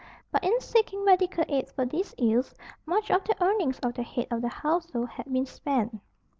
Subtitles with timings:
[0.31, 2.55] But in seeking medical aid for these ills,
[2.87, 6.01] much of the earnings of the head of the household had been spent.